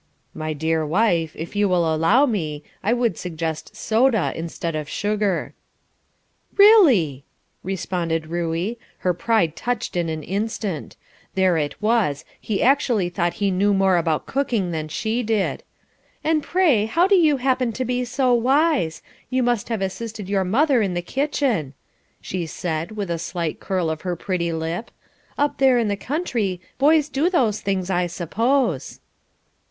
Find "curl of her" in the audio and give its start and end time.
23.59-24.15